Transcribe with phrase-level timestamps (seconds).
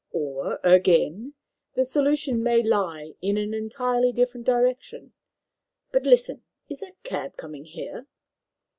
[0.13, 1.35] Or, again,
[1.75, 5.13] the solution may lie in an entirely different direction.
[5.91, 6.41] But listen!
[6.67, 8.07] Is that cab coming here?"